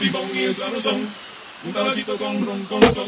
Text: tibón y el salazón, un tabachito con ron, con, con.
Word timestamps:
tibón 0.00 0.22
y 0.34 0.44
el 0.44 0.54
salazón, 0.54 0.98
un 1.66 1.72
tabachito 1.74 2.16
con 2.16 2.46
ron, 2.46 2.64
con, 2.64 2.80
con. 2.80 3.04